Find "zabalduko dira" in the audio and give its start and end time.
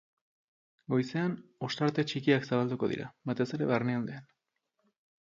2.51-3.13